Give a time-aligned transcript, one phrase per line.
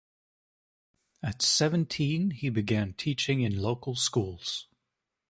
[1.21, 4.65] At seventeen he began teaching in local schools.